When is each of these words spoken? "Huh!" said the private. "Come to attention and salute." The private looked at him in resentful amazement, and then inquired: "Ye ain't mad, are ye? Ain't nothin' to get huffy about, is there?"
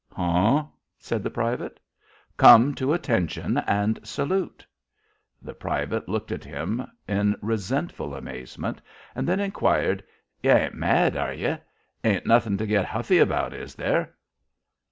"Huh!" 0.11 0.65
said 0.97 1.21
the 1.21 1.29
private. 1.29 1.79
"Come 2.35 2.73
to 2.73 2.91
attention 2.91 3.59
and 3.59 3.99
salute." 4.01 4.65
The 5.43 5.53
private 5.53 6.09
looked 6.09 6.31
at 6.31 6.43
him 6.43 6.87
in 7.07 7.35
resentful 7.39 8.15
amazement, 8.15 8.81
and 9.13 9.27
then 9.27 9.39
inquired: 9.39 10.03
"Ye 10.41 10.49
ain't 10.49 10.73
mad, 10.73 11.15
are 11.15 11.35
ye? 11.35 11.55
Ain't 12.03 12.25
nothin' 12.25 12.57
to 12.57 12.65
get 12.65 12.85
huffy 12.85 13.19
about, 13.19 13.53
is 13.53 13.75
there?" 13.75 14.15